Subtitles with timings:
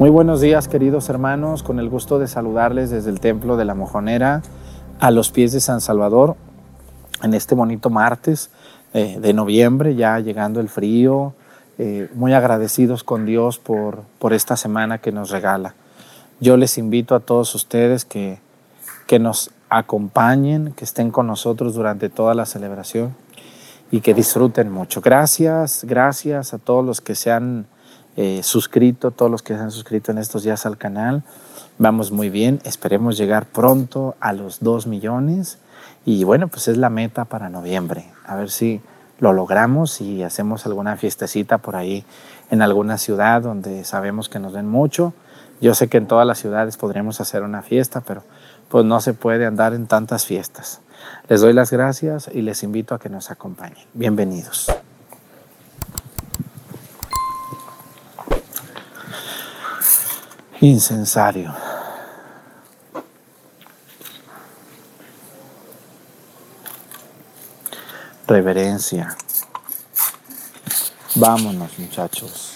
[0.00, 3.74] Muy buenos días queridos hermanos, con el gusto de saludarles desde el Templo de la
[3.74, 4.40] Mojonera
[4.98, 6.36] a los pies de San Salvador
[7.22, 8.48] en este bonito martes
[8.94, 11.34] eh, de noviembre, ya llegando el frío,
[11.76, 15.74] eh, muy agradecidos con Dios por, por esta semana que nos regala.
[16.40, 18.38] Yo les invito a todos ustedes que,
[19.06, 23.14] que nos acompañen, que estén con nosotros durante toda la celebración
[23.90, 25.02] y que disfruten mucho.
[25.02, 27.66] Gracias, gracias a todos los que se han
[28.16, 31.22] eh, suscrito, todos los que se han suscrito en estos días al canal.
[31.78, 35.58] Vamos muy bien, esperemos llegar pronto a los 2 millones
[36.04, 38.06] y bueno, pues es la meta para noviembre.
[38.26, 38.80] A ver si
[39.18, 42.04] lo logramos y hacemos alguna fiestecita por ahí
[42.50, 45.12] en alguna ciudad donde sabemos que nos ven mucho.
[45.60, 48.22] Yo sé que en todas las ciudades podríamos hacer una fiesta, pero
[48.68, 50.80] pues no se puede andar en tantas fiestas.
[51.28, 53.86] Les doy las gracias y les invito a que nos acompañen.
[53.94, 54.70] Bienvenidos.
[60.60, 61.54] Incensario.
[68.28, 69.16] Reverencia.
[71.16, 72.49] Vámonos muchachos.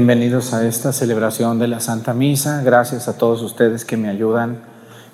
[0.00, 2.62] Bienvenidos a esta celebración de la Santa Misa.
[2.62, 4.62] Gracias a todos ustedes que me ayudan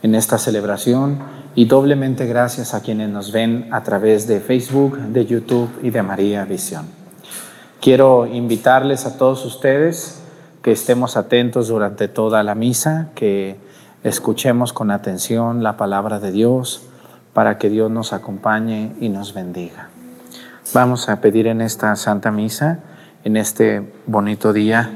[0.04, 1.18] en esta celebración
[1.56, 6.04] y doblemente gracias a quienes nos ven a través de Facebook, de YouTube y de
[6.04, 6.86] María Visión.
[7.80, 10.22] Quiero invitarles a todos ustedes
[10.62, 13.56] que estemos atentos durante toda la misa, que
[14.04, 16.82] escuchemos con atención la palabra de Dios
[17.32, 19.88] para que Dios nos acompañe y nos bendiga.
[20.72, 22.78] Vamos a pedir en esta Santa Misa
[23.26, 24.88] en este bonito día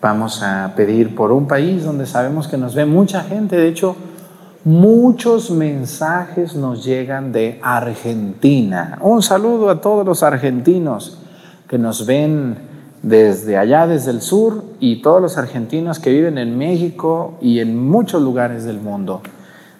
[0.00, 3.54] vamos a pedir por un país donde sabemos que nos ve mucha gente.
[3.54, 3.94] De hecho,
[4.64, 8.96] muchos mensajes nos llegan de Argentina.
[9.02, 11.18] Un saludo a todos los argentinos
[11.68, 12.56] que nos ven
[13.02, 17.78] desde allá, desde el sur, y todos los argentinos que viven en México y en
[17.78, 19.20] muchos lugares del mundo.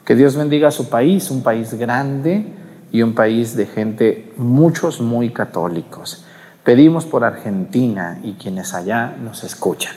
[0.04, 2.44] Que Dios bendiga a su país, un país grande
[2.92, 6.25] y un país de gente, muchos muy católicos.
[6.66, 9.94] Pedimos por Argentina y quienes allá nos escuchan.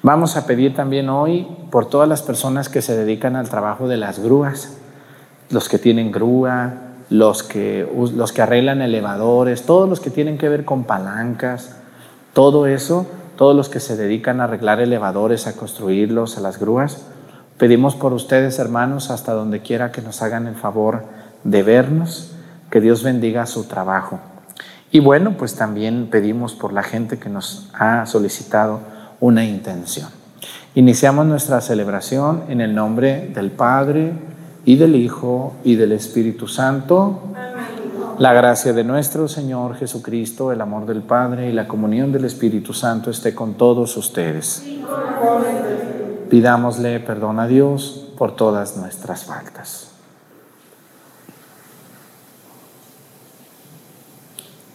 [0.00, 3.96] Vamos a pedir también hoy por todas las personas que se dedican al trabajo de
[3.96, 4.76] las grúas,
[5.50, 6.74] los que tienen grúa,
[7.10, 7.84] los que,
[8.14, 11.74] los que arreglan elevadores, todos los que tienen que ver con palancas,
[12.32, 17.06] todo eso, todos los que se dedican a arreglar elevadores, a construirlos, a las grúas.
[17.58, 21.06] Pedimos por ustedes, hermanos, hasta donde quiera que nos hagan el favor
[21.42, 22.30] de vernos,
[22.70, 24.20] que Dios bendiga su trabajo.
[24.94, 28.80] Y bueno, pues también pedimos por la gente que nos ha solicitado
[29.20, 30.08] una intención.
[30.74, 34.12] Iniciamos nuestra celebración en el nombre del Padre
[34.66, 37.22] y del Hijo y del Espíritu Santo.
[38.18, 42.74] La gracia de nuestro Señor Jesucristo, el amor del Padre y la comunión del Espíritu
[42.74, 44.62] Santo esté con todos ustedes.
[46.28, 49.91] Pidámosle perdón a Dios por todas nuestras faltas.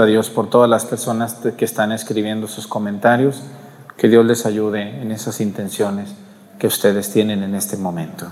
[0.00, 3.42] A Dios por todas las personas que están escribiendo sus comentarios,
[3.98, 6.14] que Dios les ayude en esas intenciones
[6.58, 8.26] que ustedes tienen en este momento.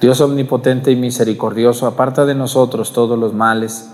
[0.00, 3.90] Dios omnipotente y misericordioso, aparta de nosotros todos los males,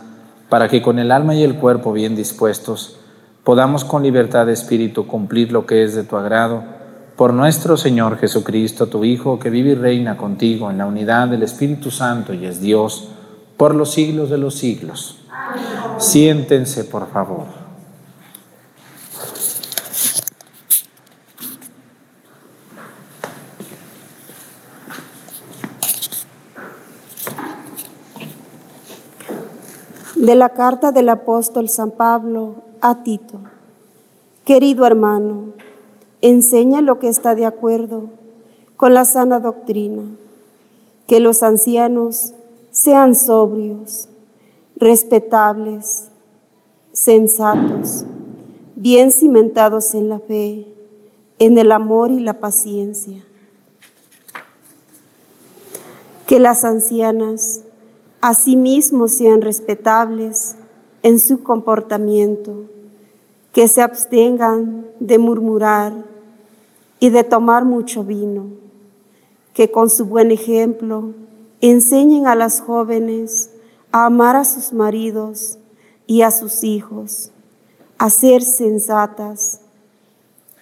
[0.50, 2.98] para que con el alma y el cuerpo bien dispuestos
[3.42, 6.62] podamos con libertad de espíritu cumplir lo que es de tu agrado,
[7.16, 11.42] por nuestro Señor Jesucristo, tu Hijo, que vive y reina contigo en la unidad del
[11.42, 13.08] Espíritu Santo y es Dios
[13.56, 15.20] por los siglos de los siglos.
[15.98, 17.46] Siéntense, por favor.
[30.16, 33.40] De la carta del apóstol San Pablo a Tito.
[34.44, 35.52] Querido hermano,
[36.20, 38.10] enseña lo que está de acuerdo
[38.76, 40.02] con la sana doctrina,
[41.06, 42.34] que los ancianos
[42.70, 44.08] sean sobrios,
[44.76, 46.08] respetables,
[46.92, 48.04] sensatos,
[48.76, 50.66] bien cimentados en la fe,
[51.38, 53.24] en el amor y la paciencia.
[56.26, 57.62] Que las ancianas
[58.20, 60.56] asimismo sean respetables
[61.02, 62.64] en su comportamiento,
[63.52, 65.92] que se abstengan de murmurar
[66.98, 68.46] y de tomar mucho vino,
[69.52, 71.12] que con su buen ejemplo
[71.60, 73.50] enseñen a las jóvenes
[73.94, 75.56] a amar a sus maridos
[76.04, 77.30] y a sus hijos,
[77.96, 79.60] a ser sensatas,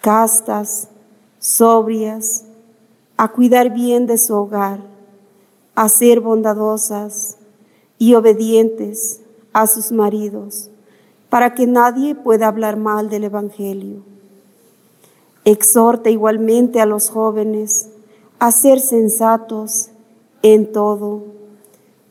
[0.01, 0.87] castas,
[1.39, 2.45] sobrias,
[3.17, 4.81] a cuidar bien de su hogar,
[5.73, 7.37] a ser bondadosas
[7.97, 9.21] y obedientes
[9.51, 10.69] a sus maridos,
[11.31, 14.03] para que nadie pueda hablar mal del Evangelio.
[15.43, 17.89] Exhorta igualmente a los jóvenes
[18.37, 19.89] a ser sensatos
[20.43, 21.32] en todo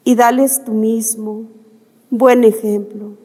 [0.04, 1.47] y dales tú mismo
[2.11, 3.16] buen ejemplo.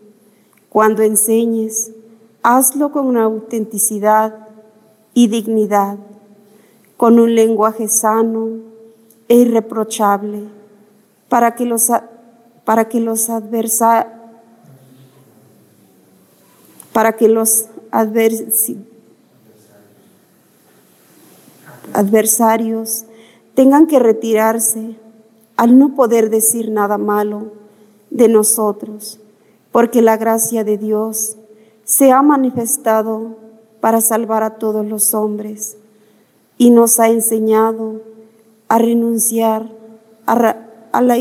[0.69, 1.91] Cuando enseñes,
[2.43, 4.47] hazlo con una autenticidad
[5.13, 5.97] y dignidad,
[6.95, 8.49] con un lenguaje sano
[9.27, 10.43] e irreprochable,
[11.29, 11.91] para que los,
[12.63, 13.27] para que los,
[16.93, 17.65] para que los
[21.93, 23.05] adversarios
[23.55, 24.95] tengan que retirarse
[25.57, 27.51] al no poder decir nada malo
[28.09, 29.19] de nosotros,
[29.71, 31.35] porque la gracia de Dios
[31.83, 33.35] se ha manifestado
[33.81, 35.77] para salvar a todos los hombres
[36.57, 38.01] y nos ha enseñado
[38.67, 39.71] a renunciar
[40.25, 41.17] a, la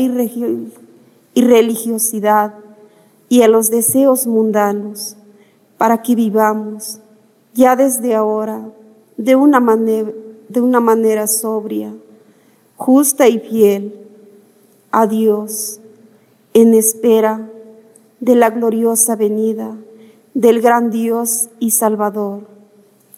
[1.33, 2.55] irreligiosidad
[3.29, 5.15] y a los deseos mundanos
[5.77, 6.99] para que vivamos
[7.53, 8.69] ya desde ahora
[9.17, 11.93] de una manera, sobria
[12.75, 14.06] justa y fiel
[14.91, 15.79] a Dios
[16.53, 17.49] en espera
[18.19, 19.75] de la gloriosa venida
[20.33, 22.41] del gran Dios y Salvador,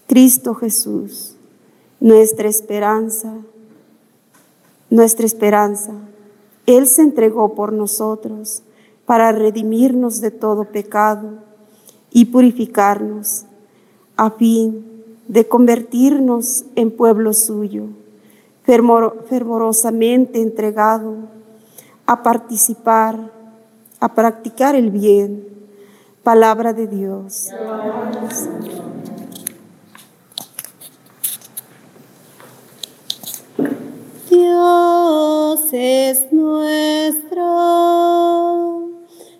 [0.07, 1.35] Cristo Jesús,
[1.99, 3.33] nuestra esperanza
[4.89, 5.93] nuestra esperanza.
[6.65, 8.63] Él se entregó por nosotros
[9.05, 11.29] para redimirnos de todo pecado
[12.11, 13.45] y purificarnos,
[14.17, 14.85] a fin
[15.27, 17.85] de convertirnos en pueblo suyo,
[18.63, 21.15] fervorosamente entregado
[22.09, 23.15] a participar,
[23.99, 25.47] a practicar el bien.
[26.23, 27.51] Palabra de Dios.
[34.27, 37.45] Dios es nuestro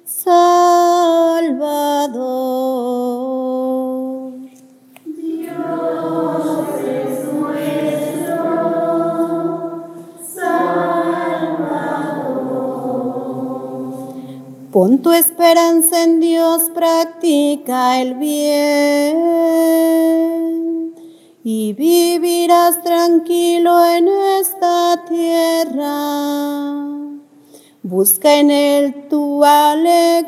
[0.06, 1.40] Salvador.
[5.06, 7.09] Dios es
[14.72, 19.18] Pon tu esperanza en Dios, practica el bien
[21.44, 24.08] y vivirás tranquilo en
[24.40, 26.86] esta tierra.
[27.82, 30.28] Busca en Él tu alegría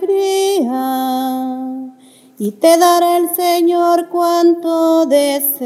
[2.39, 5.61] y te dará el Señor cuanto deseas.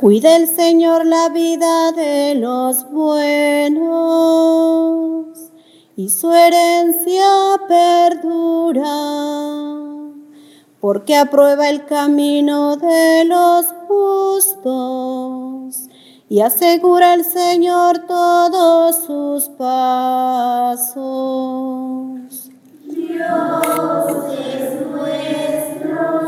[0.00, 3.92] Cuida el Señor la vida de los buenos
[5.94, 8.82] y su herencia perdura,
[10.80, 15.90] porque aprueba el camino de los justos
[16.30, 20.96] y asegura el Señor todos sus pasos.
[22.86, 26.24] Dios es nuestro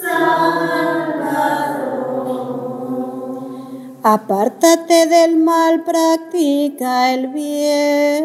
[0.00, 1.85] Salvador.
[4.08, 8.22] Apártate del mal, practica el bien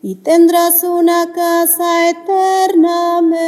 [0.00, 3.42] y tendrás una casa eternamente,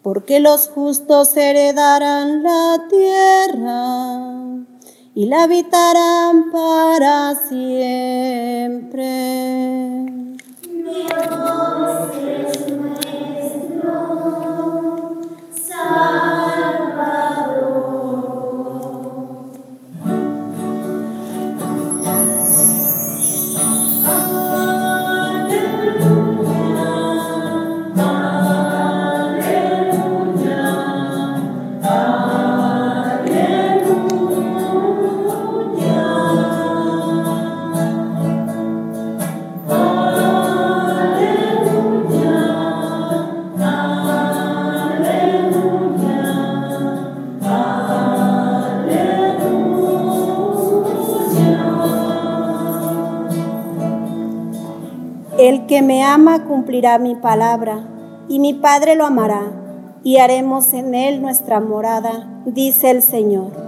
[0.00, 4.32] porque los justos heredarán la tierra
[5.14, 8.78] y la habitarán para siempre.
[10.62, 14.08] Dios es nuestro
[56.14, 57.86] ama cumplirá mi palabra,
[58.28, 59.42] y mi Padre lo amará,
[60.02, 63.67] y haremos en él nuestra morada, dice el Señor.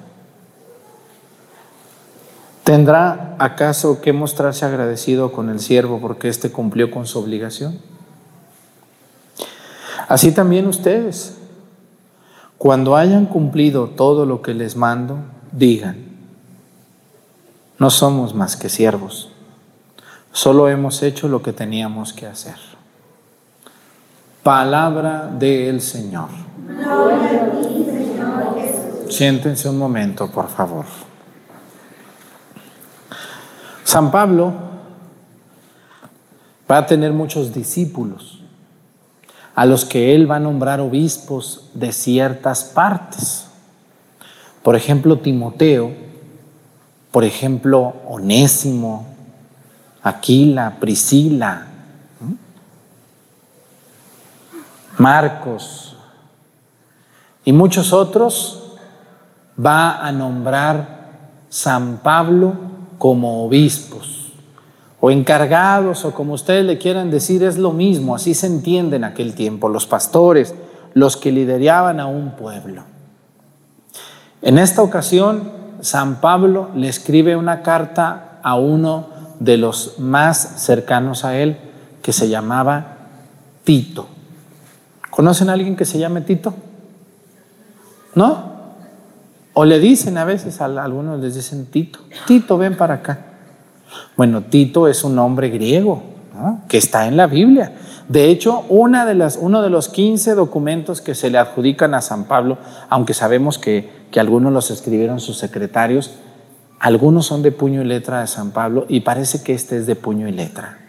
[2.63, 7.79] ¿Tendrá acaso que mostrarse agradecido con el siervo porque éste cumplió con su obligación?
[10.07, 11.37] Así también ustedes,
[12.57, 15.17] cuando hayan cumplido todo lo que les mando,
[15.51, 16.09] digan,
[17.79, 19.31] No somos más que siervos.
[20.31, 22.57] Solo hemos hecho lo que teníamos que hacer.
[24.43, 26.29] Palabra del Señor.
[29.09, 30.85] Siéntense un momento, por favor.
[33.91, 34.53] San Pablo
[36.71, 38.39] va a tener muchos discípulos
[39.53, 43.47] a los que él va a nombrar obispos de ciertas partes.
[44.63, 45.91] Por ejemplo, Timoteo,
[47.11, 49.07] por ejemplo, Onésimo,
[50.01, 51.67] Aquila, Priscila,
[54.99, 55.97] Marcos
[57.43, 58.77] y muchos otros,
[59.59, 61.09] va a nombrar
[61.49, 62.70] San Pablo
[63.01, 64.31] como obispos
[64.99, 69.03] o encargados o como ustedes le quieran decir, es lo mismo, así se entiende en
[69.03, 70.53] aquel tiempo, los pastores,
[70.93, 72.83] los que lideraban a un pueblo.
[74.43, 79.07] En esta ocasión, San Pablo le escribe una carta a uno
[79.39, 81.57] de los más cercanos a él,
[82.03, 82.97] que se llamaba
[83.63, 84.05] Tito.
[85.09, 86.53] ¿Conocen a alguien que se llame Tito?
[88.13, 88.50] ¿No?
[89.53, 93.19] O le dicen a veces, a algunos les dicen Tito, Tito, ven para acá.
[94.15, 96.03] Bueno, Tito es un nombre griego
[96.69, 97.73] que está en la Biblia.
[98.07, 102.01] De hecho, una de las, uno de los 15 documentos que se le adjudican a
[102.01, 102.57] San Pablo,
[102.89, 106.11] aunque sabemos que, que algunos los escribieron sus secretarios,
[106.79, 109.95] algunos son de puño y letra de San Pablo y parece que este es de
[109.95, 110.79] puño y letra.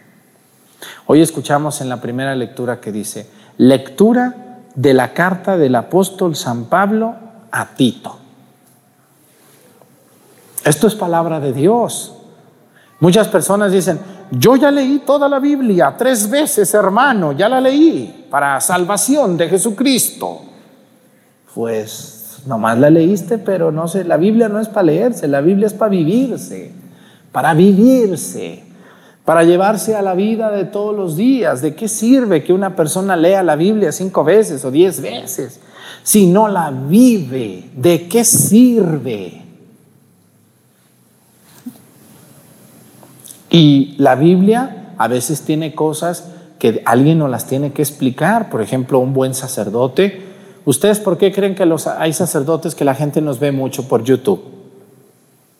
[1.05, 6.65] Hoy escuchamos en la primera lectura que dice, lectura de la carta del apóstol San
[6.65, 7.15] Pablo
[7.51, 8.22] a Tito.
[10.63, 12.13] Esto es palabra de Dios.
[12.99, 13.99] Muchas personas dicen,
[14.31, 19.49] yo ya leí toda la Biblia tres veces, hermano, ya la leí para salvación de
[19.49, 20.41] Jesucristo.
[21.53, 25.67] Pues nomás la leíste, pero no sé, la Biblia no es para leerse, la Biblia
[25.67, 26.71] es para vivirse,
[27.31, 28.63] para vivirse,
[29.25, 31.61] para llevarse a la vida de todos los días.
[31.61, 35.59] ¿De qué sirve que una persona lea la Biblia cinco veces o diez veces
[36.03, 37.69] si no la vive?
[37.75, 39.42] ¿De qué sirve?
[43.53, 48.49] Y la Biblia a veces tiene cosas que alguien nos las tiene que explicar.
[48.49, 50.23] Por ejemplo, un buen sacerdote.
[50.65, 54.43] ¿Ustedes por qué creen que hay sacerdotes que la gente nos ve mucho por YouTube?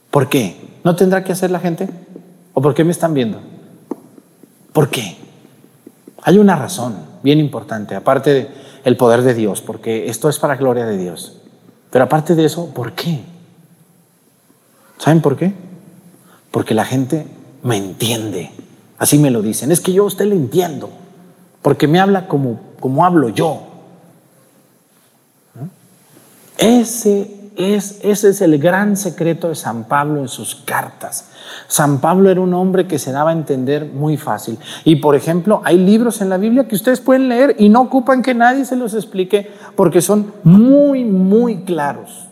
[0.09, 0.57] ¿Por qué?
[0.83, 1.87] ¿No tendrá que hacer la gente?
[2.55, 3.39] ¿O por qué me están viendo?
[4.71, 5.15] ¿Por qué?
[6.23, 8.49] Hay una razón bien importante, aparte
[8.83, 11.41] del poder de Dios, porque esto es para gloria de Dios.
[11.91, 13.19] Pero aparte de eso, ¿por qué?
[14.97, 15.53] ¿Saben por qué?
[16.49, 17.27] Porque la gente
[17.63, 18.51] me entiende.
[18.97, 19.71] Así me lo dicen.
[19.71, 20.89] Es que yo a usted le entiendo,
[21.61, 23.69] porque me habla como, como hablo yo.
[26.57, 31.29] Ese es, ese es el gran secreto de San Pablo en sus cartas.
[31.67, 34.57] San Pablo era un hombre que se daba a entender muy fácil.
[34.85, 38.21] Y por ejemplo, hay libros en la Biblia que ustedes pueden leer y no ocupan
[38.21, 42.27] que nadie se los explique porque son muy, muy claros.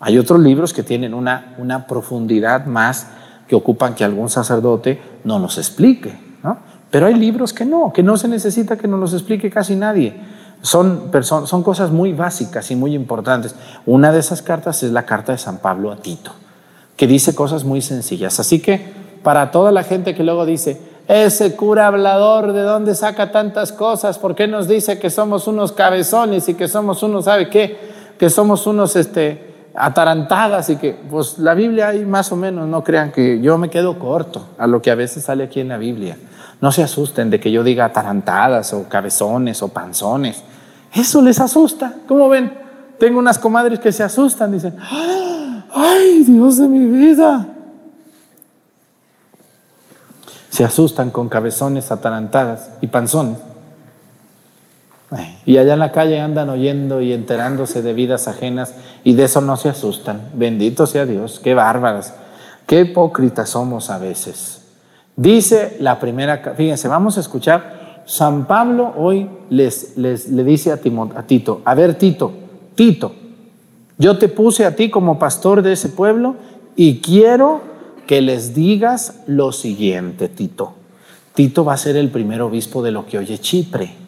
[0.00, 3.06] Hay otros libros que tienen una, una profundidad más
[3.52, 6.18] que ocupan que algún sacerdote no nos explique.
[6.42, 6.56] ¿no?
[6.90, 10.18] Pero hay libros que no, que no se necesita que nos los explique casi nadie.
[10.62, 13.54] Son, son cosas muy básicas y muy importantes.
[13.84, 16.32] Una de esas cartas es la carta de San Pablo a Tito,
[16.96, 18.40] que dice cosas muy sencillas.
[18.40, 18.90] Así que
[19.22, 24.16] para toda la gente que luego dice, ese cura hablador, ¿de dónde saca tantas cosas?
[24.18, 27.76] ¿Por qué nos dice que somos unos cabezones y que somos unos, ¿sabe qué?
[28.18, 32.84] Que somos unos, este, atarantadas y que, pues la Biblia hay más o menos, no
[32.84, 35.78] crean que yo me quedo corto a lo que a veces sale aquí en la
[35.78, 36.16] Biblia.
[36.60, 40.42] No se asusten de que yo diga atarantadas o cabezones o panzones.
[40.94, 41.94] Eso les asusta.
[42.06, 42.52] ¿Cómo ven?
[42.98, 44.76] Tengo unas comadres que se asustan, dicen,
[45.72, 47.48] ¡ay, Dios de mi vida!
[50.50, 53.38] Se asustan con cabezones, atarantadas y panzones.
[55.44, 59.40] Y allá en la calle andan oyendo y enterándose de vidas ajenas y de eso
[59.40, 60.30] no se asustan.
[60.34, 62.14] Bendito sea Dios, qué bárbaras,
[62.66, 64.62] qué hipócritas somos a veces.
[65.16, 70.80] Dice la primera, fíjense, vamos a escuchar, San Pablo hoy les, les le dice a,
[71.16, 72.32] a Tito, a ver Tito,
[72.74, 73.14] Tito,
[73.98, 76.36] yo te puse a ti como pastor de ese pueblo
[76.74, 77.60] y quiero
[78.06, 80.74] que les digas lo siguiente, Tito.
[81.34, 84.01] Tito va a ser el primer obispo de lo que oye Chipre.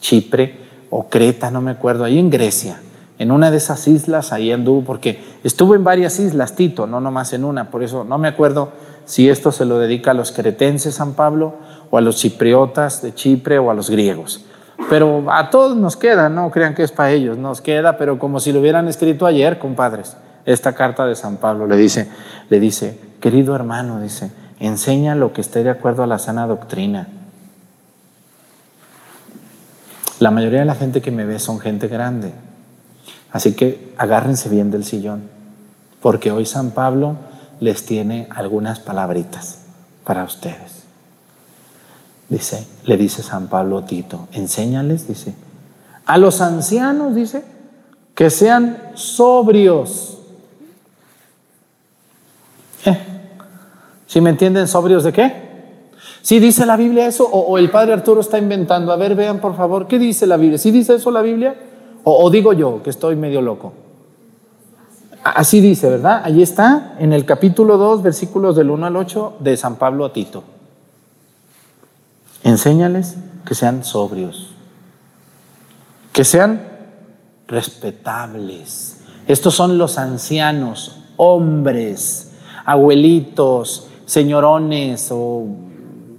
[0.00, 0.54] Chipre
[0.90, 2.80] o Creta, no me acuerdo, ahí en Grecia,
[3.18, 7.32] en una de esas islas, ahí anduvo, porque estuvo en varias islas Tito, no nomás
[7.32, 8.72] en una, por eso no me acuerdo
[9.06, 11.54] si esto se lo dedica a los cretenses San Pablo
[11.90, 14.44] o a los chipriotas de Chipre o a los griegos.
[14.90, 18.40] Pero a todos nos queda, no crean que es para ellos, nos queda, pero como
[18.40, 20.16] si lo hubieran escrito ayer, compadres.
[20.44, 22.08] esta carta de San Pablo, le dice,
[22.50, 24.30] le dice, querido hermano, dice,
[24.60, 27.08] enseña lo que esté de acuerdo a la sana doctrina.
[30.18, 32.32] La mayoría de la gente que me ve son gente grande,
[33.32, 35.28] así que agárrense bien del sillón,
[36.00, 37.16] porque hoy San Pablo
[37.60, 39.58] les tiene algunas palabritas
[40.04, 40.84] para ustedes.
[42.28, 45.34] Dice, le dice San Pablo a Tito, enséñales, dice,
[46.06, 47.44] a los ancianos, dice,
[48.14, 50.18] que sean sobrios.
[52.86, 52.98] Eh,
[54.06, 55.45] ¿Sí me entienden sobrios de qué?
[56.26, 58.90] ¿Sí dice la Biblia eso o, el padre Arturo está inventando?
[58.90, 60.58] A ver, vean por favor, ¿qué dice la Biblia?
[60.58, 61.54] ¿Sí dice eso la Biblia?
[62.02, 63.72] o digo yo que estoy medio loco?
[65.22, 66.22] Así dice, ¿verdad?
[66.24, 70.12] Allí está, en el capítulo 2, versículos del 1 al 8 de San Pablo a
[70.12, 70.42] Tito.
[72.42, 74.50] Enséñales que sean sobrios,
[76.12, 76.60] que sean
[77.46, 78.96] respetables.
[79.28, 82.32] Estos son los ancianos, hombres,
[82.64, 85.66] abuelitos, señorones o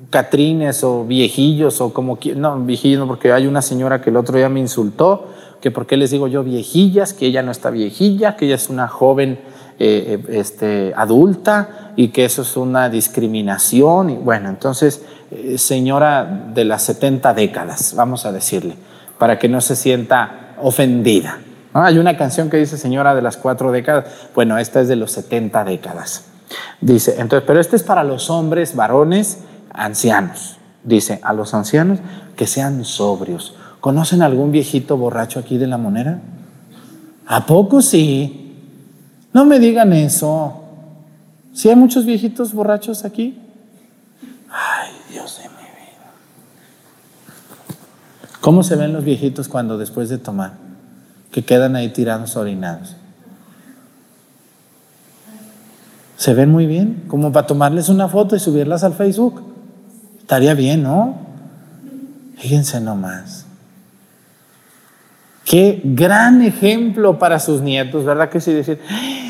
[0.10, 4.38] catrines o viejillos o como no, viejillos no, porque hay una señora que el otro
[4.38, 5.28] día me insultó
[5.62, 8.70] que por qué les digo yo viejillas, que ella no está viejilla, que ella es
[8.70, 9.40] una joven
[9.80, 14.12] eh, eh, este, adulta y que eso es una discriminación.
[14.12, 18.76] Y bueno, entonces, eh, señora de las 70 décadas, vamos a decirle,
[19.18, 21.40] para que no se sienta ofendida.
[21.74, 25.12] Hay una canción que dice señora de las cuatro décadas, bueno, esta es de los
[25.12, 26.26] 70 décadas.
[26.82, 29.40] Dice, entonces, pero este es para los hombres, varones,
[29.72, 30.58] ancianos.
[30.84, 32.00] Dice, a los ancianos
[32.36, 36.20] que sean sobrios ¿Conocen algún viejito borracho aquí de la monera?
[37.26, 38.54] ¿A poco sí?
[39.34, 40.62] No me digan eso.
[41.54, 43.40] ¿Sí hay muchos viejitos borrachos aquí?
[44.50, 46.12] Ay, Dios de mi vida.
[48.42, 50.54] ¿Cómo se ven los viejitos cuando después de tomar?
[51.32, 52.96] Que quedan ahí tirados orinados.
[56.18, 59.57] Se ven muy bien, como para tomarles una foto y subirlas al Facebook.
[60.28, 61.16] Estaría bien, ¿no?
[62.36, 63.46] Fíjense nomás.
[65.46, 68.52] Qué gran ejemplo para sus nietos, ¿verdad que sí?
[68.52, 68.82] Decir,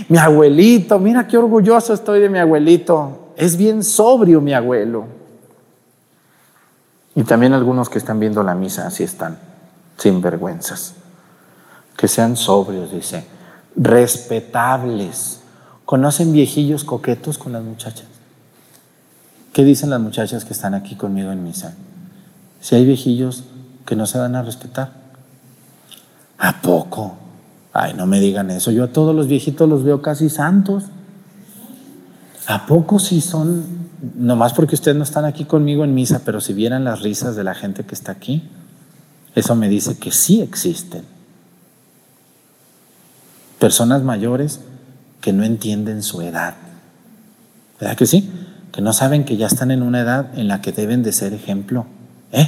[0.09, 3.31] mi abuelito, mira qué orgulloso estoy de mi abuelito.
[3.37, 5.05] Es bien sobrio mi abuelo.
[7.13, 9.37] Y también algunos que están viendo la misa así están,
[9.97, 10.95] sin vergüenzas.
[11.95, 13.23] Que sean sobrios, dice,
[13.75, 15.41] respetables.
[15.85, 18.16] ¿Conocen viejillos coquetos con las muchachas?
[19.53, 21.73] ¿Qué dicen las muchachas que están aquí conmigo en misa?
[22.61, 23.43] Si hay viejillos
[23.85, 24.91] que no se van a respetar.
[26.37, 27.17] ¿A poco?
[27.73, 28.71] Ay, no me digan eso.
[28.71, 30.85] Yo a todos los viejitos los veo casi santos.
[32.45, 36.53] ¿A poco si son, nomás porque ustedes no están aquí conmigo en misa, pero si
[36.53, 38.49] vieran las risas de la gente que está aquí,
[39.35, 41.03] eso me dice que sí existen.
[43.59, 44.61] Personas mayores
[45.21, 46.55] que no entienden su edad.
[47.79, 48.29] ¿Verdad que sí?
[48.77, 51.33] Que no saben que ya están en una edad en la que deben de ser
[51.33, 51.87] ejemplo.
[52.31, 52.47] ¿Eh?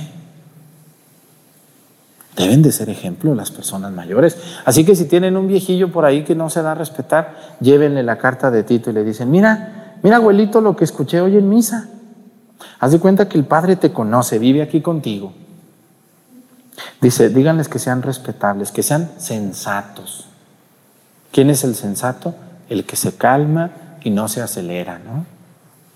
[2.37, 4.37] Deben de ser ejemplo las personas mayores.
[4.63, 8.03] Así que si tienen un viejillo por ahí que no se da a respetar, llévenle
[8.03, 11.49] la carta de Tito y le dicen, mira, mira abuelito lo que escuché hoy en
[11.49, 11.89] misa.
[12.79, 15.33] Haz de cuenta que el Padre te conoce, vive aquí contigo.
[17.01, 20.27] Dice, díganles que sean respetables, que sean sensatos.
[21.31, 22.35] ¿Quién es el sensato?
[22.69, 23.71] El que se calma
[24.03, 25.38] y no se acelera, ¿no?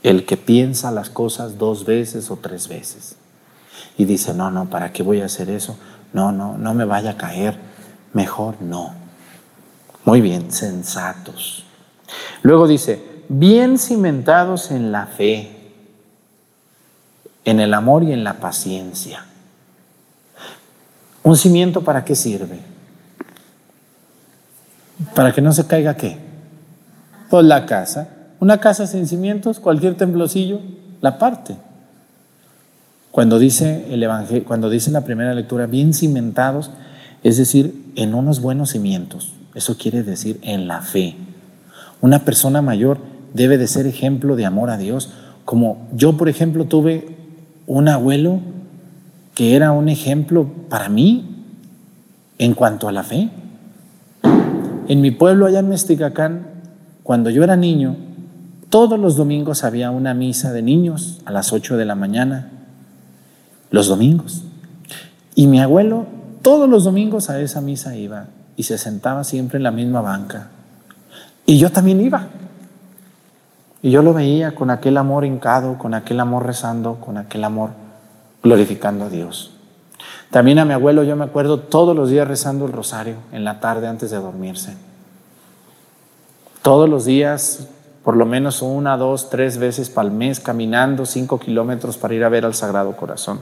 [0.03, 3.15] El que piensa las cosas dos veces o tres veces.
[3.97, 5.77] Y dice, no, no, ¿para qué voy a hacer eso?
[6.13, 7.57] no, no, no me vaya a caer,
[8.13, 8.93] mejor no.
[10.05, 11.65] Muy bien, sensatos.
[12.43, 15.71] Luego dice, bien cimentados en la fe,
[17.45, 19.25] en el amor y en la paciencia.
[21.23, 22.59] ¿Un cimiento para qué sirve?
[25.15, 26.17] ¿Para que no se caiga qué?
[27.29, 28.09] Pues la casa.
[28.43, 30.59] Una casa sin cimientos, cualquier temblocillo,
[30.99, 31.55] la parte.
[33.09, 36.69] Cuando dice el evangelio, cuando dice la primera lectura, bien cimentados,
[37.23, 39.31] es decir, en unos buenos cimientos.
[39.55, 41.15] Eso quiere decir en la fe.
[42.01, 42.97] Una persona mayor
[43.33, 45.13] debe de ser ejemplo de amor a Dios.
[45.45, 47.15] Como yo, por ejemplo, tuve
[47.65, 48.41] un abuelo
[49.35, 51.45] que era un ejemplo para mí
[52.39, 53.29] en cuanto a la fe.
[54.89, 56.47] En mi pueblo, allá en Mesticacán,
[57.03, 58.11] cuando yo era niño,
[58.73, 62.49] todos los domingos había una misa de niños a las 8 de la mañana
[63.69, 64.41] los domingos.
[65.35, 66.07] Y mi abuelo
[66.41, 70.47] todos los domingos a esa misa iba y se sentaba siempre en la misma banca.
[71.45, 72.29] Y yo también iba.
[73.83, 77.69] Y yo lo veía con aquel amor hincado, con aquel amor rezando, con aquel amor
[78.41, 79.51] glorificando a Dios.
[80.31, 83.59] También a mi abuelo yo me acuerdo todos los días rezando el rosario en la
[83.59, 84.75] tarde antes de dormirse.
[86.63, 87.67] todos los días,
[88.03, 92.29] por lo menos una, dos, tres veces el mes, caminando cinco kilómetros para ir a
[92.29, 93.39] ver al Sagrado Corazón.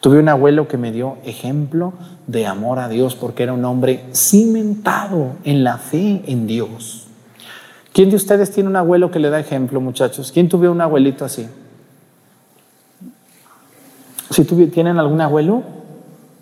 [0.00, 1.92] Tuve un abuelo que me dio ejemplo
[2.26, 7.06] de amor a Dios porque era un hombre cimentado en la fe en Dios.
[7.92, 10.32] ¿Quién de ustedes tiene un abuelo que le da ejemplo, muchachos?
[10.32, 11.46] ¿Quién tuvo un abuelito así?
[14.30, 15.62] Si tienen algún abuelo,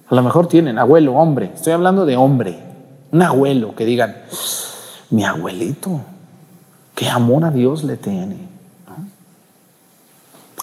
[0.09, 1.51] a lo mejor tienen abuelo, hombre.
[1.55, 2.57] Estoy hablando de hombre.
[3.11, 4.17] Un abuelo que digan,
[5.11, 6.01] mi abuelito,
[7.01, 8.37] qué amor a Dios le tiene.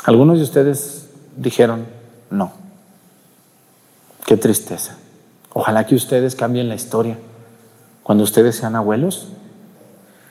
[0.05, 1.87] Algunos de ustedes dijeron,
[2.29, 2.51] no.
[4.23, 4.97] Qué tristeza.
[5.51, 7.17] Ojalá que ustedes cambien la historia.
[8.03, 9.29] Cuando ustedes sean abuelos,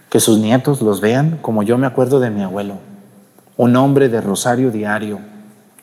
[0.09, 2.75] que sus nietos los vean como yo me acuerdo de mi abuelo.
[3.57, 5.19] Un hombre de rosario diario,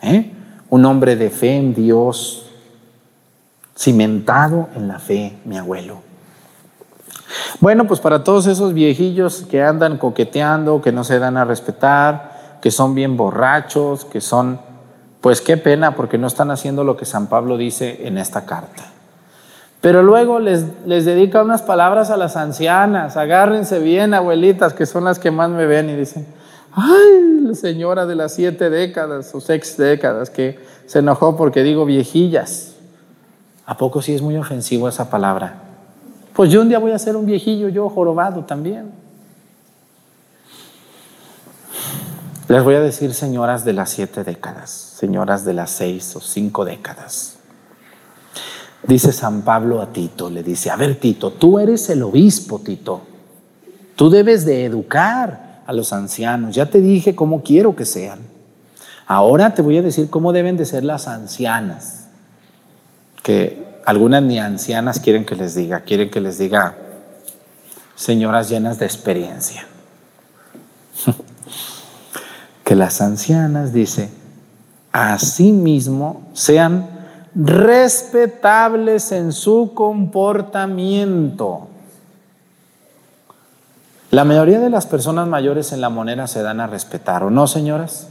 [0.01, 0.31] ¿eh?
[0.69, 2.45] un hombre de fe en Dios,
[3.77, 6.12] cimentado en la fe, mi abuelo.
[7.59, 12.57] Bueno, pues para todos esos viejillos que andan coqueteando, que no se dan a respetar,
[12.61, 14.59] que son bien borrachos, que son
[15.21, 18.83] pues qué pena porque no están haciendo lo que San Pablo dice en esta carta.
[19.79, 25.03] Pero luego les, les dedica unas palabras a las ancianas, agárrense bien, abuelitas, que son
[25.03, 26.25] las que más me ven y dicen,
[26.73, 32.75] ay, señora de las siete décadas o seis décadas que se enojó porque digo viejillas.
[33.65, 35.62] ¿A poco sí es muy ofensivo esa palabra?
[36.33, 38.91] Pues yo un día voy a ser un viejillo, yo jorobado también.
[42.47, 46.65] Les voy a decir señoras de las siete décadas, señoras de las seis o cinco
[46.65, 47.37] décadas.
[48.85, 53.01] Dice San Pablo a Tito, le dice, a ver Tito, tú eres el obispo, Tito.
[53.95, 56.53] Tú debes de educar a los ancianos.
[56.55, 58.19] Ya te dije cómo quiero que sean.
[59.05, 62.07] Ahora te voy a decir cómo deben de ser las ancianas.
[63.21, 66.75] Que algunas ni ancianas quieren que les diga, quieren que les diga
[67.95, 69.65] señoras llenas de experiencia
[72.63, 74.09] que las ancianas, dice,
[74.91, 76.89] asimismo sean
[77.35, 81.67] respetables en su comportamiento.
[84.11, 87.47] La mayoría de las personas mayores en la moneda se dan a respetar, ¿o no,
[87.47, 88.09] señoras?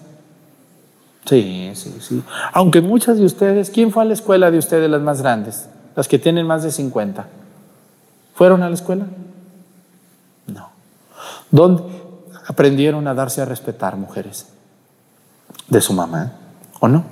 [1.24, 2.22] Sí, sí, sí.
[2.52, 5.68] Aunque muchas de ustedes, ¿quién fue a la escuela de ustedes las más grandes?
[5.94, 7.26] Las que tienen más de 50.
[8.34, 9.06] ¿Fueron a la escuela?
[10.46, 10.70] No.
[11.50, 12.02] ¿Dónde?
[12.46, 14.46] aprendieron a darse a respetar mujeres
[15.68, 16.32] de su mamá,
[16.80, 17.04] ¿o no?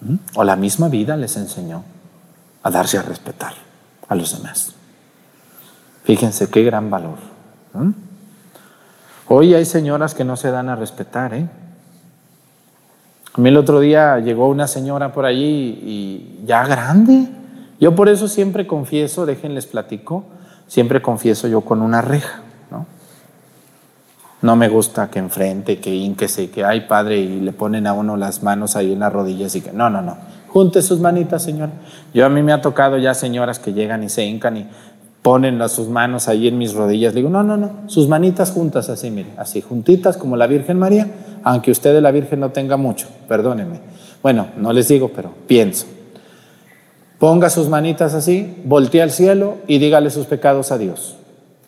[0.00, 0.16] ¿Mm?
[0.34, 1.84] O la misma vida les enseñó
[2.62, 3.54] a darse a respetar
[4.08, 4.72] a los demás.
[6.04, 7.18] Fíjense qué gran valor.
[7.72, 7.90] ¿Mm?
[9.28, 11.48] Hoy hay señoras que no se dan a respetar, ¿eh?
[13.36, 17.28] A mí el otro día llegó una señora por allí y ya grande.
[17.78, 20.24] Yo por eso siempre confieso, déjenles platico,
[20.66, 22.42] siempre confieso yo con una reja.
[24.42, 28.16] No me gusta que enfrente, que inquese, que hay padre y le ponen a uno
[28.16, 30.16] las manos ahí en las rodillas y que no, no, no.
[30.48, 31.70] Junte sus manitas, señor.
[32.12, 34.66] Yo a mí me ha tocado ya señoras que llegan y se hincan y
[35.26, 37.12] ponen sus manos ahí en mis rodillas.
[37.12, 40.78] Le digo, no, no, no, sus manitas juntas así, mire, así juntitas como la Virgen
[40.78, 41.08] María,
[41.42, 43.80] aunque usted de la Virgen no tenga mucho, perdónenme.
[44.22, 45.86] Bueno, no les digo, pero pienso.
[47.18, 51.16] Ponga sus manitas así, voltee al cielo y dígale sus pecados a Dios.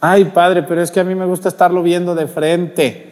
[0.00, 3.10] Ay, padre, pero es que a mí me gusta estarlo viendo de frente.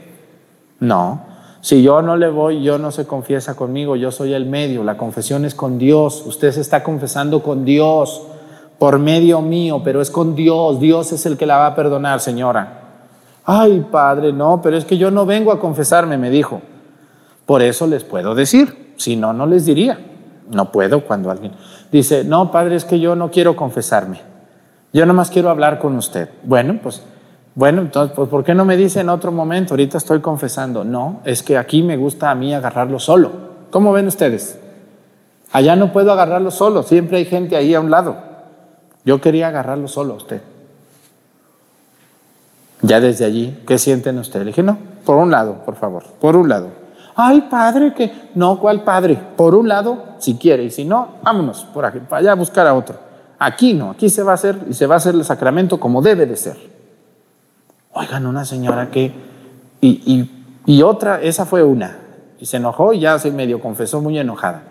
[0.79, 1.25] No,
[1.61, 4.97] si yo no le voy, yo no se confiesa conmigo, yo soy el medio, la
[4.97, 8.23] confesión es con Dios, usted se está confesando con Dios
[8.79, 12.21] por medio mío, pero es con Dios, Dios es el que la va a perdonar,
[12.21, 12.81] señora.
[13.45, 16.61] Ay, padre, no, pero es que yo no vengo a confesarme, me dijo.
[17.47, 19.99] Por eso les puedo decir, si no, no les diría.
[20.51, 21.53] No puedo cuando alguien
[21.91, 24.21] dice, no, padre, es que yo no quiero confesarme.
[24.93, 26.29] Yo nomás quiero hablar con usted.
[26.43, 27.03] Bueno, pues,
[27.55, 29.75] bueno, entonces, pues, ¿por qué no me dice en otro momento?
[29.75, 30.85] Ahorita estoy confesando.
[30.85, 33.31] No, es que aquí me gusta a mí agarrarlo solo.
[33.71, 34.59] ¿Cómo ven ustedes?
[35.53, 38.17] Allá no puedo agarrarlo solo, siempre hay gente ahí a un lado.
[39.07, 40.43] Yo quería agarrarlo solo a usted.
[42.83, 44.45] Ya desde allí, ¿qué sienten ustedes?
[44.45, 46.69] Le dije, no, por un lado, por favor, por un lado.
[47.15, 49.19] Ay, padre, que no, ¿cuál padre?
[49.37, 52.67] Por un lado, si quiere, y si no, vámonos por aquí, para allá a buscar
[52.67, 52.99] a otro.
[53.39, 56.03] Aquí no, aquí se va a hacer y se va a hacer el sacramento como
[56.03, 56.57] debe de ser.
[57.93, 59.13] Oigan, una señora que...
[59.81, 60.29] Y,
[60.67, 61.97] y, otra, esa fue una.
[62.41, 64.65] Y se enojó y ya se medio confesó muy enojada.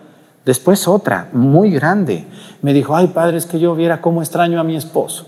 [0.46, 2.24] Después otra, muy grande.
[2.62, 5.26] Me dijo, ay padre, es que yo viera cómo extraño a mi esposo.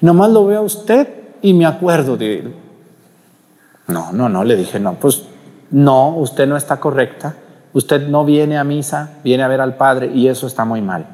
[0.00, 1.08] Nomás lo veo a usted
[1.42, 2.54] y me acuerdo de él.
[3.88, 5.24] No, no, no, le dije, no, pues
[5.72, 7.34] no, usted no está correcta.
[7.72, 11.04] Usted no viene a misa, viene a ver al Padre y eso está muy mal.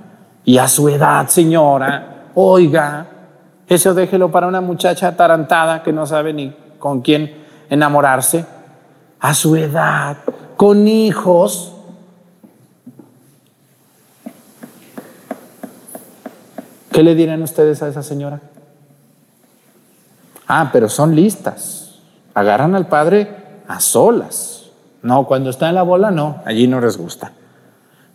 [0.44, 3.06] Y a su edad, señora, oiga,
[3.66, 7.32] Eso déjelo para una muchacha atarantada que no sabe ni con quién
[7.70, 8.44] enamorarse.
[9.18, 10.18] A su edad,
[10.58, 11.73] con hijos.
[16.94, 18.40] ¿Qué le dirán ustedes a esa señora?
[20.46, 21.96] Ah, pero son listas.
[22.35, 23.35] Agarran al padre
[23.66, 24.66] a solas.
[25.02, 27.33] No, cuando está en la bola, no, allí no les gusta.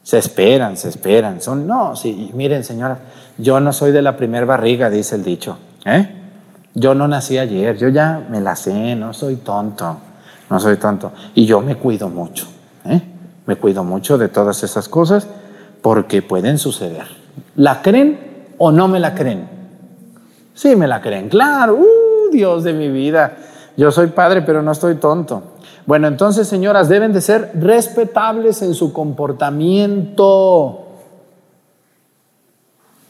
[0.02, 1.42] Se esperan, se esperan.
[1.42, 3.00] Son, no, sí, miren, señora,
[3.38, 5.58] yo no soy de la primer barriga, dice el dicho.
[5.84, 6.15] ¿eh?
[6.74, 9.98] Yo no nací ayer, yo ya me la sé, no soy tonto,
[10.50, 11.12] no soy tonto.
[11.36, 12.48] Y yo me cuido mucho,
[12.86, 13.02] ¿eh?
[13.46, 15.28] me cuido mucho de todas esas cosas
[15.82, 17.08] porque pueden suceder.
[17.58, 18.29] ¿La creen
[18.60, 19.50] o no me la creen?
[20.54, 23.38] Sí, me la creen, claro, uh, Dios de mi vida.
[23.76, 25.41] Yo soy padre, pero no estoy tonto.
[25.86, 30.86] Bueno, entonces, señoras, deben de ser respetables en su comportamiento.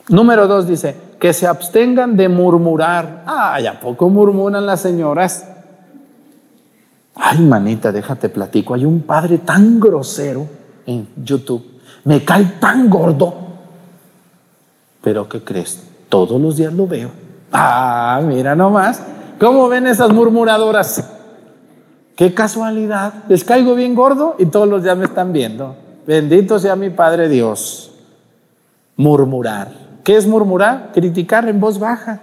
[0.07, 3.23] Número dos dice, que se abstengan de murmurar.
[3.25, 5.45] Ay, ¿a poco murmuran las señoras?
[7.15, 8.73] Ay, manita, déjate platico.
[8.73, 10.47] Hay un padre tan grosero
[10.85, 11.81] en YouTube.
[12.05, 13.48] Me cae tan gordo.
[15.01, 15.83] Pero ¿qué crees?
[16.09, 17.09] Todos los días lo veo.
[17.51, 19.01] Ah, mira nomás.
[19.39, 21.09] ¿Cómo ven esas murmuradoras?
[22.15, 23.13] Qué casualidad.
[23.29, 25.75] Les caigo bien gordo y todos los días me están viendo.
[26.05, 27.91] Bendito sea mi Padre Dios.
[28.97, 29.71] Murmurar.
[30.03, 30.89] ¿Qué es murmurar?
[30.93, 32.19] Criticar en voz baja.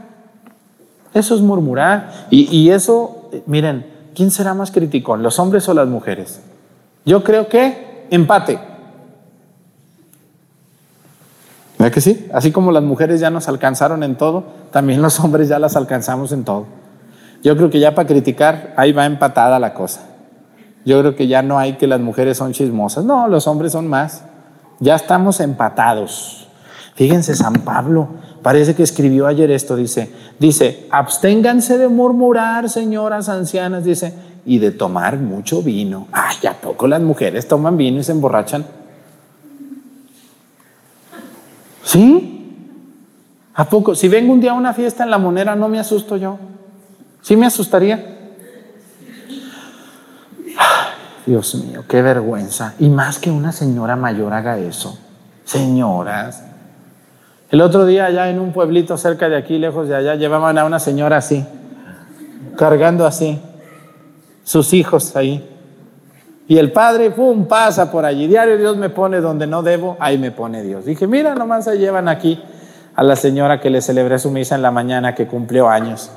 [1.14, 2.26] Eso es murmurar.
[2.30, 6.40] Y, eso, miren, ¿quién será más criticón, los hombres o las mujeres?
[7.06, 8.58] Yo creo que empate.
[11.86, 12.26] ¿Verdad que sí?
[12.32, 16.32] Así como las mujeres ya nos alcanzaron en todo, también los hombres ya las alcanzamos
[16.32, 16.66] en todo.
[17.44, 20.00] Yo creo que ya para criticar, ahí va empatada la cosa.
[20.84, 23.04] Yo creo que ya no hay que las mujeres son chismosas.
[23.04, 24.24] No, los hombres son más.
[24.80, 26.48] Ya estamos empatados.
[26.96, 28.08] Fíjense, San Pablo,
[28.42, 34.12] parece que escribió ayer esto, dice, dice, absténganse de murmurar, señoras ancianas, dice,
[34.44, 36.08] y de tomar mucho vino.
[36.10, 38.64] Ay, ¿a poco las mujeres toman vino y se emborrachan?
[41.86, 42.32] ¿Sí?
[43.54, 43.94] ¿A poco?
[43.94, 46.36] Si vengo un día a una fiesta en la monera, no me asusto yo.
[47.22, 48.34] ¿Sí me asustaría?
[51.24, 52.74] Dios mío, qué vergüenza.
[52.80, 54.98] Y más que una señora mayor haga eso.
[55.44, 56.42] Señoras.
[57.52, 60.64] El otro día allá en un pueblito cerca de aquí, lejos de allá, llevaban a
[60.64, 61.46] una señora así,
[62.56, 63.40] cargando así,
[64.42, 65.55] sus hijos ahí.
[66.48, 68.28] Y el padre, pum, pasa por allí.
[68.28, 70.84] Diario Dios me pone donde no debo, ahí me pone Dios.
[70.84, 72.40] Dije, mira, nomás se llevan aquí
[72.94, 76.10] a la señora que le celebré su misa en la mañana que cumplió años.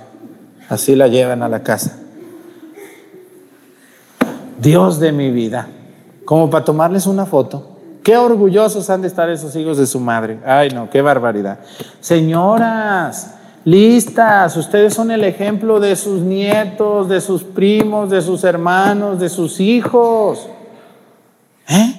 [0.69, 1.97] Así la llevan a la casa.
[4.59, 5.67] Dios de mi vida,
[6.25, 7.77] como para tomarles una foto.
[8.03, 10.39] Qué orgullosos han de estar esos hijos de su madre.
[10.45, 11.59] Ay, no, qué barbaridad.
[12.01, 19.19] Señoras, listas, ustedes son el ejemplo de sus nietos, de sus primos, de sus hermanos,
[19.19, 20.47] de sus hijos.
[21.67, 21.95] ¿Eh?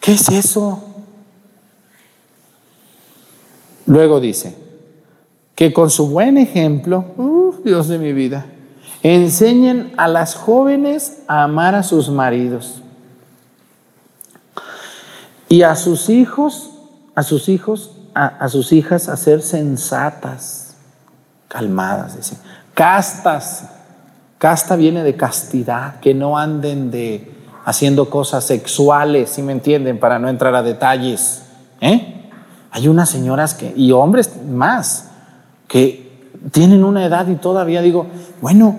[0.00, 0.82] ¿Qué es eso?
[3.86, 4.56] Luego dice,
[5.60, 7.04] que con su buen ejemplo,
[7.62, 8.46] Dios de mi vida,
[9.02, 12.80] enseñen a las jóvenes a amar a sus maridos
[15.50, 16.70] y a sus hijos,
[17.14, 20.74] a sus hijos, a, sus hijas a ser sensatas,
[21.48, 22.36] calmadas, dice,
[22.74, 23.64] castas.
[24.38, 27.30] Casta viene de castidad, que no anden de
[27.64, 31.42] haciendo cosas sexuales, si me entienden, para no entrar a detalles.
[31.80, 32.30] ¿eh?
[32.70, 35.10] Hay unas señoras que, y hombres más,
[35.68, 38.06] que tienen una edad y todavía digo,
[38.40, 38.76] bueno,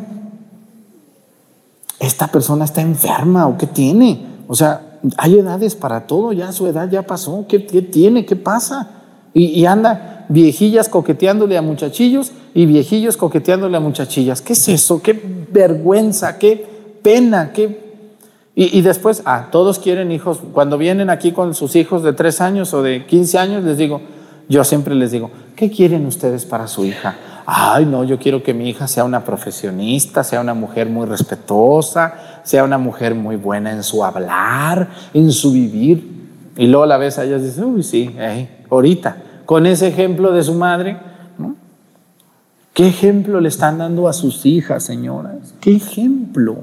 [1.99, 4.25] esta persona está enferma o qué tiene.
[4.47, 8.25] O sea, hay edades para todo, ya su edad ya pasó, ¿qué, tiene?
[8.25, 9.00] ¿Qué pasa?
[9.33, 14.41] Y, anda viejillas coqueteándole a muchachillos y viejillos coqueteándole a muchachillas.
[14.41, 15.01] ¿Qué es eso?
[15.01, 15.19] ¿Qué
[15.51, 16.37] vergüenza?
[16.37, 16.65] ¿Qué
[17.01, 17.51] pena?
[17.53, 17.91] ¿Qué...
[18.53, 20.39] Y, y después, ah, todos quieren hijos.
[20.51, 24.01] Cuando vienen aquí con sus hijos de tres años o de 15 años, les digo,
[24.51, 27.15] yo siempre les digo, ¿qué quieren ustedes para su hija?
[27.45, 32.41] Ay, no, yo quiero que mi hija sea una profesionista, sea una mujer muy respetuosa,
[32.43, 36.21] sea una mujer muy buena en su hablar, en su vivir.
[36.57, 38.13] Y luego a la vez ellas dicen, uy, sí,
[38.69, 39.17] ahorita,
[39.51, 40.97] con ese ejemplo de su madre,
[42.73, 45.55] ¿qué ejemplo le están dando a sus hijas, señoras?
[45.59, 46.59] ¿Qué ejemplo?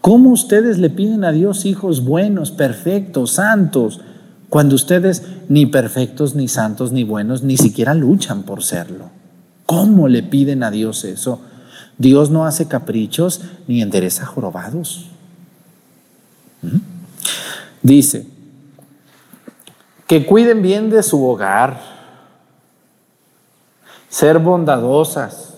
[0.00, 4.00] ¿Cómo ustedes le piden a Dios hijos buenos, perfectos, santos?
[4.48, 9.10] cuando ustedes ni perfectos, ni santos, ni buenos, ni siquiera luchan por serlo.
[9.64, 11.42] ¿Cómo le piden a Dios eso?
[11.96, 15.06] Dios no hace caprichos ni endereza jorobados.
[16.62, 16.78] ¿Mm?
[17.84, 18.33] Dice,
[20.14, 21.80] que cuiden bien de su hogar,
[24.08, 25.54] ser bondadosas.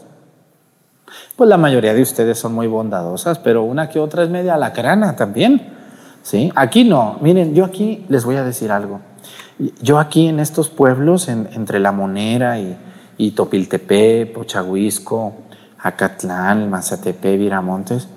[1.36, 5.14] Pues la mayoría de ustedes son muy bondadosas, pero una que otra es media alacrana
[5.14, 5.74] también.
[6.22, 6.50] ¿sí?
[6.56, 7.18] Aquí no.
[7.20, 9.00] Miren, yo aquí les voy a decir algo.
[9.82, 12.78] Yo aquí en estos pueblos, entre La Monera y,
[13.18, 15.34] y Topiltepec, Pochahuisco,
[15.80, 18.08] Acatlán, Mazatepe, Viramontes,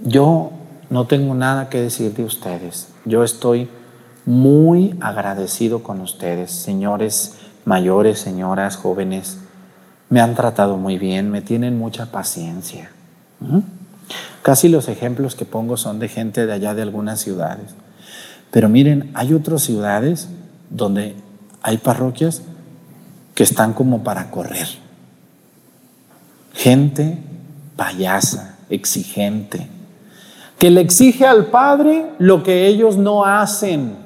[0.00, 0.52] yo
[0.90, 2.86] no tengo nada que decir de ustedes.
[3.04, 3.68] Yo estoy
[4.24, 9.38] muy agradecido con ustedes, señores mayores, señoras, jóvenes.
[10.08, 12.90] Me han tratado muy bien, me tienen mucha paciencia.
[14.42, 17.74] Casi los ejemplos que pongo son de gente de allá de algunas ciudades.
[18.50, 20.28] Pero miren, hay otras ciudades
[20.68, 21.16] donde
[21.62, 22.42] hay parroquias
[23.34, 24.68] que están como para correr.
[26.52, 27.18] Gente
[27.76, 29.68] payasa, exigente,
[30.58, 33.96] que le exige al Padre lo que ellos no hacen.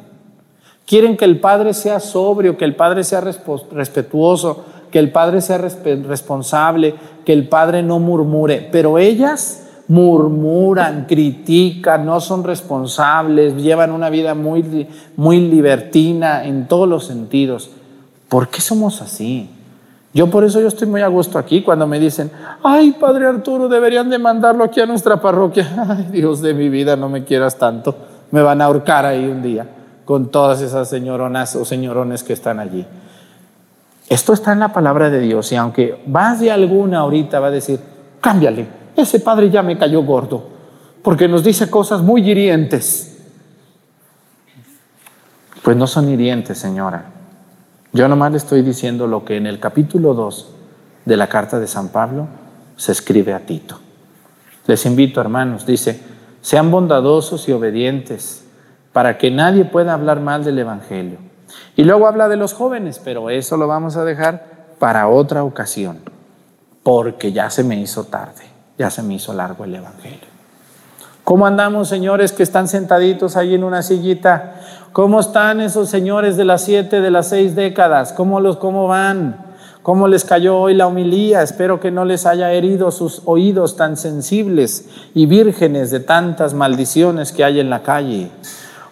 [0.86, 5.58] Quieren que el Padre sea sobrio, que el Padre sea respetuoso, que el Padre sea
[5.58, 8.68] responsable, que el Padre no murmure.
[8.70, 16.88] Pero ellas murmuran, critican, no son responsables, llevan una vida muy, muy libertina en todos
[16.88, 17.68] los sentidos.
[18.28, 19.50] ¿Por qué somos así?
[20.14, 22.30] Yo por eso yo estoy muy a gusto aquí cuando me dicen,
[22.62, 25.68] ay, Padre Arturo, deberían de mandarlo aquí a nuestra parroquia.
[25.88, 27.94] Ay, Dios de mi vida, no me quieras tanto.
[28.30, 29.66] Me van a ahorcar ahí un día
[30.06, 32.86] con todas esas señoronas o señorones que están allí.
[34.08, 37.50] Esto está en la palabra de Dios y aunque más de alguna ahorita va a
[37.50, 37.80] decir,
[38.20, 40.48] cámbiale, ese padre ya me cayó gordo,
[41.02, 43.18] porque nos dice cosas muy hirientes.
[45.62, 47.06] Pues no son hirientes, señora.
[47.92, 50.48] Yo nomás le estoy diciendo lo que en el capítulo 2
[51.04, 52.28] de la carta de San Pablo
[52.76, 53.80] se escribe a Tito.
[54.68, 56.00] Les invito, hermanos, dice,
[56.42, 58.45] sean bondadosos y obedientes
[58.96, 61.18] para que nadie pueda hablar mal del Evangelio.
[61.76, 65.98] Y luego habla de los jóvenes, pero eso lo vamos a dejar para otra ocasión,
[66.82, 68.44] porque ya se me hizo tarde,
[68.78, 70.26] ya se me hizo largo el Evangelio.
[71.24, 74.62] ¿Cómo andamos, señores, que están sentaditos ahí en una sillita?
[74.94, 78.14] ¿Cómo están esos señores de las siete, de las seis décadas?
[78.14, 79.44] ¿Cómo, los, cómo van?
[79.82, 81.42] ¿Cómo les cayó hoy la humilía?
[81.42, 87.32] Espero que no les haya herido sus oídos tan sensibles y vírgenes de tantas maldiciones
[87.32, 88.30] que hay en la calle.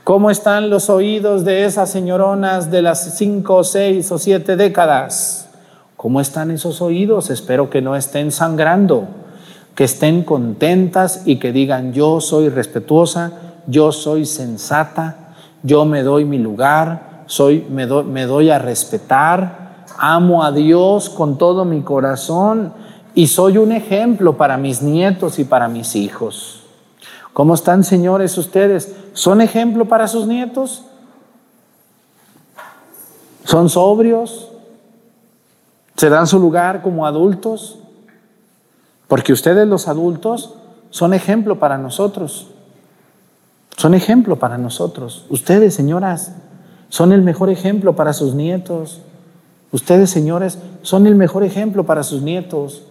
[0.05, 5.48] ¿Cómo están los oídos de esas señoronas de las cinco, seis o siete décadas?
[5.96, 7.30] ¿Cómo están esos oídos?
[7.30, 9.09] Espero que no estén sangrando,
[9.74, 13.32] que estén contentas y que digan yo soy respetuosa,
[13.66, 20.44] yo soy sensata, yo me doy mi lugar, soy, me, me doy a respetar, amo
[20.44, 22.74] a Dios con todo mi corazón
[23.14, 26.61] y soy un ejemplo para mis nietos y para mis hijos.
[27.32, 28.94] ¿Cómo están, señores, ustedes?
[29.14, 30.84] ¿Son ejemplo para sus nietos?
[33.44, 34.50] ¿Son sobrios?
[35.96, 37.78] ¿Se dan su lugar como adultos?
[39.06, 40.54] Porque ustedes los adultos
[40.90, 42.48] son ejemplo para nosotros.
[43.76, 45.26] Son ejemplo para nosotros.
[45.30, 46.34] Ustedes, señoras,
[46.88, 49.00] son el mejor ejemplo para sus nietos.
[49.70, 52.82] Ustedes, señores, son el mejor ejemplo para sus nietos.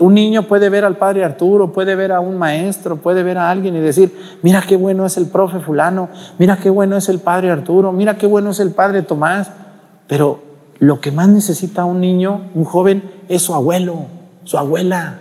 [0.00, 3.50] Un niño puede ver al padre Arturo, puede ver a un maestro, puede ver a
[3.50, 7.18] alguien y decir, mira qué bueno es el profe fulano, mira qué bueno es el
[7.18, 9.50] padre Arturo, mira qué bueno es el padre Tomás.
[10.06, 10.42] Pero
[10.78, 14.06] lo que más necesita un niño, un joven, es su abuelo,
[14.44, 15.18] su abuela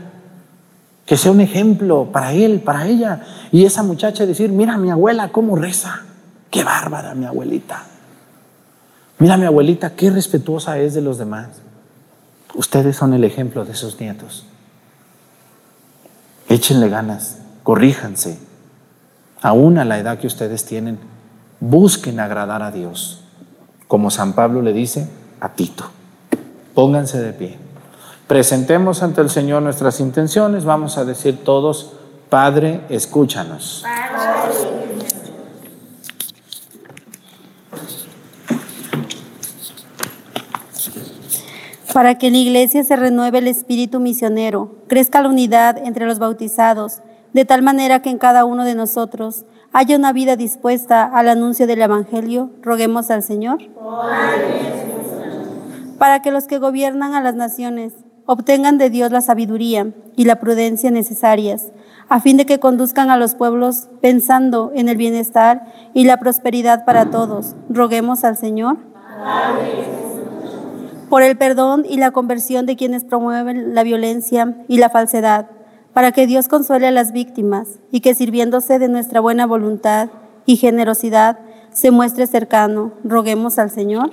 [1.06, 3.22] que sea un ejemplo para él, para ella.
[3.52, 6.04] Y esa muchacha decir, mira mi abuela cómo reza,
[6.50, 7.84] qué bárbara mi abuelita.
[9.20, 11.50] Mira mi abuelita, qué respetuosa es de los demás.
[12.54, 14.46] Ustedes son el ejemplo de sus nietos.
[16.50, 18.40] Échenle ganas, corríjanse.
[19.42, 21.00] Aún a la edad que ustedes tienen,
[21.60, 23.24] busquen agradar a Dios.
[23.88, 25.86] Como San Pablo le dice a Tito,
[26.74, 27.58] pónganse de pie.
[28.28, 30.64] Presentemos ante el Señor nuestras intenciones.
[30.64, 31.94] Vamos a decir todos,
[32.30, 33.84] Padre, escúchanos.
[41.94, 46.20] Para que en la iglesia se renueve el espíritu misionero, crezca la unidad entre los
[46.20, 47.02] bautizados,
[47.34, 51.68] de tal manera que en cada uno de nosotros haya una vida dispuesta al anuncio
[51.68, 53.60] del Evangelio, roguemos al Señor.
[55.98, 57.94] Para que los que gobiernan a las naciones
[58.26, 61.72] obtengan de Dios la sabiduría y la prudencia necesarias,
[62.10, 66.86] a fin de que conduzcan a los pueblos pensando en el bienestar y la prosperidad
[66.86, 67.56] para todos.
[67.70, 68.78] Roguemos al Señor.
[71.12, 75.48] Por el perdón y la conversión de quienes promueven la violencia y la falsedad,
[75.94, 80.08] para que Dios consuele a las víctimas y que sirviéndose de nuestra buena voluntad
[80.46, 81.40] y generosidad
[81.74, 82.94] se muestre cercano.
[83.04, 84.12] Roguemos al Señor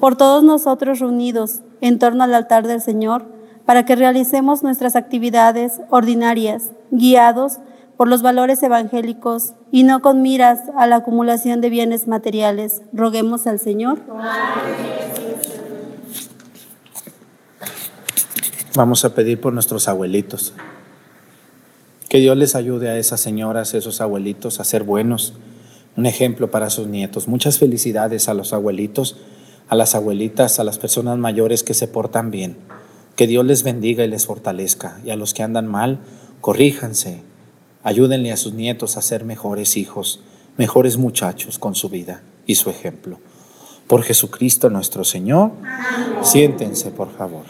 [0.00, 3.26] por todos nosotros reunidos en torno al altar del Señor,
[3.64, 7.60] para que realicemos nuestras actividades ordinarias, guiados
[7.98, 12.80] por los valores evangélicos y no con miras a la acumulación de bienes materiales.
[12.92, 13.98] Roguemos al Señor.
[18.76, 20.54] Vamos a pedir por nuestros abuelitos.
[22.08, 25.34] Que Dios les ayude a esas señoras, esos abuelitos a ser buenos,
[25.96, 27.26] un ejemplo para sus nietos.
[27.26, 29.16] Muchas felicidades a los abuelitos,
[29.68, 32.58] a las abuelitas, a las personas mayores que se portan bien.
[33.16, 35.00] Que Dios les bendiga y les fortalezca.
[35.04, 35.98] Y a los que andan mal,
[36.40, 37.27] corríjanse.
[37.88, 40.20] Ayúdenle a sus nietos a ser mejores hijos,
[40.58, 43.18] mejores muchachos con su vida y su ejemplo.
[43.86, 45.52] Por Jesucristo nuestro Señor,
[46.20, 47.46] siéntense por favor.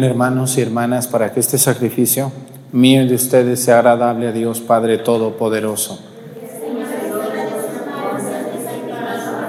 [0.00, 2.32] Hermanos y hermanas para que este sacrificio
[2.72, 5.98] mío y de ustedes sea agradable a Dios Padre Todopoderoso.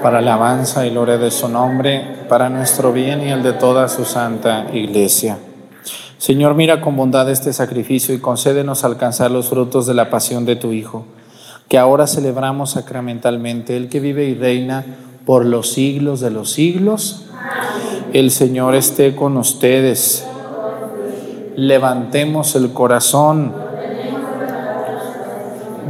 [0.02, 4.04] Para alabanza y gloria de su nombre, para nuestro bien y el de toda su
[4.04, 5.38] santa iglesia.
[6.18, 10.56] Señor, mira con bondad este sacrificio y concédenos alcanzar los frutos de la pasión de
[10.56, 11.06] tu Hijo,
[11.68, 14.84] que ahora celebramos sacramentalmente, el que vive y reina
[15.24, 17.24] por los siglos de los siglos.
[18.12, 20.26] El Señor esté con ustedes.
[21.56, 23.52] Levantemos el corazón.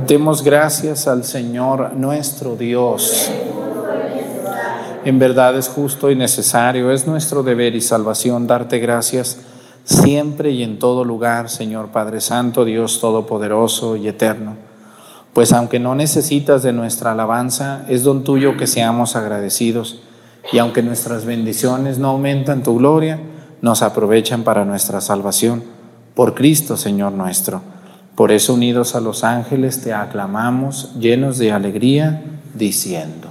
[0.07, 3.31] Demos gracias al Señor nuestro Dios.
[5.07, 9.39] En verdad es justo y necesario, es nuestro deber y salvación darte gracias
[9.85, 14.57] siempre y en todo lugar, Señor Padre Santo, Dios Todopoderoso y Eterno.
[15.33, 20.01] Pues aunque no necesitas de nuestra alabanza, es don tuyo que seamos agradecidos
[20.53, 23.19] y aunque nuestras bendiciones no aumentan tu gloria,
[23.65, 25.65] nos aprovechan para nuestra salvación.
[26.15, 27.63] Por Cristo, Señor nuestro.
[28.15, 33.31] Por eso, unidos a los ángeles, te aclamamos llenos de alegría, diciendo.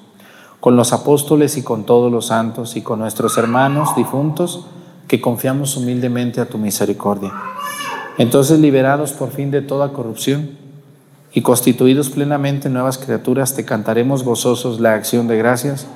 [0.61, 4.67] con los apóstoles y con todos los santos y con nuestros hermanos difuntos
[5.07, 7.33] que confiamos humildemente a tu misericordia.
[8.19, 10.51] Entonces, liberados por fin de toda corrupción
[11.33, 15.87] y constituidos plenamente nuevas criaturas, te cantaremos gozosos la acción de gracias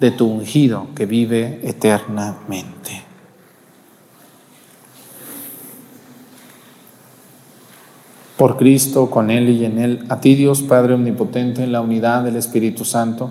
[0.00, 3.02] de tu ungido que vive eternamente.
[8.38, 12.22] Por Cristo, con Él y en Él, a ti Dios Padre Omnipotente, en la unidad
[12.22, 13.30] del Espíritu Santo,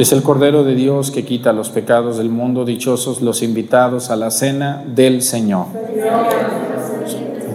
[0.00, 2.64] Es el Cordero de Dios que quita los pecados del mundo.
[2.64, 5.66] Dichosos los invitados a la cena del Señor.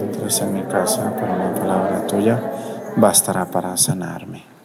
[0.00, 2.40] Entres en mi casa, pero una palabra tuya
[2.94, 4.55] bastará para sanarme.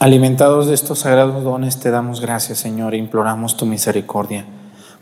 [0.00, 4.44] Alimentados de estos sagrados dones, te damos gracias, Señor, e imploramos tu misericordia,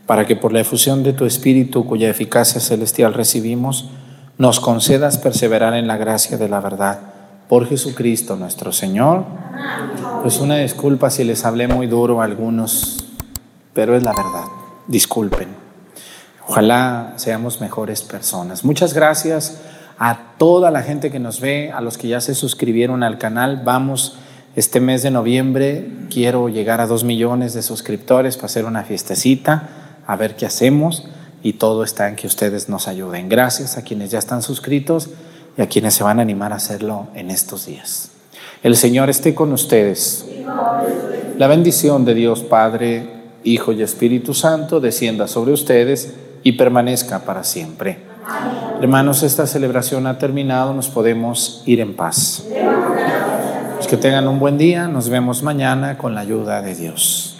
[0.05, 3.89] para que por la efusión de tu Espíritu, cuya eficacia celestial recibimos,
[4.37, 6.99] nos concedas perseverar en la gracia de la verdad.
[7.49, 9.23] Por Jesucristo nuestro Señor.
[10.21, 13.07] Pues una disculpa si les hablé muy duro a algunos,
[13.73, 14.45] pero es la verdad.
[14.85, 15.47] Disculpen.
[16.47, 18.63] Ojalá seamos mejores personas.
[18.63, 19.59] Muchas gracias
[19.97, 23.61] a toda la gente que nos ve, a los que ya se suscribieron al canal.
[23.63, 24.17] Vamos
[24.55, 29.69] este mes de noviembre, quiero llegar a dos millones de suscriptores para hacer una fiestecita,
[30.05, 31.07] a ver qué hacemos
[31.43, 33.29] y todo está en que ustedes nos ayuden.
[33.29, 35.09] Gracias a quienes ya están suscritos
[35.57, 38.09] y a quienes se van a animar a hacerlo en estos días.
[38.63, 40.25] El Señor esté con ustedes.
[41.37, 43.07] La bendición de Dios Padre,
[43.43, 48.06] Hijo y Espíritu Santo descienda sobre ustedes y permanezca para siempre.
[48.81, 52.43] Hermanos, esta celebración ha terminado, nos podemos ir en paz.
[53.75, 57.37] Pues que tengan un buen día, nos vemos mañana con la ayuda de Dios.